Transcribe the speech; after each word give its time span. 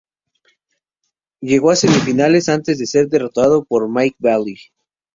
Llegó 1.41 1.69
a 1.69 1.73
las 1.73 1.81
semifinales 1.81 2.49
antes 2.49 2.79
de 2.79 2.87
ser 2.87 3.07
derrotado 3.07 3.65
por 3.65 3.87
Mike 3.87 4.15
Bailey. 4.17 4.57